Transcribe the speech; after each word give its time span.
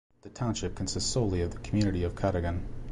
The 0.23 0.29
township 0.29 0.73
consists 0.73 1.07
solely 1.11 1.41
of 1.41 1.51
the 1.51 1.59
community 1.59 2.03
of 2.05 2.15
Cadogan. 2.15 2.65